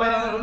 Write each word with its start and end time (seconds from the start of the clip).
well. 0.00 0.40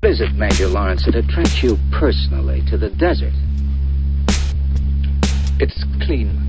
What 0.00 0.12
is 0.12 0.22
it, 0.22 0.34
Major 0.34 0.68
Lawrence, 0.68 1.04
that 1.04 1.14
attracts 1.14 1.62
you 1.62 1.76
personally 1.92 2.62
to 2.70 2.78
the 2.78 2.88
desert? 2.88 3.34
It's 5.60 5.84
clean. 6.06 6.47